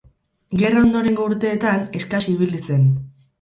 [0.61, 2.89] Gerra ondorengo urteetan eskas ibili zen.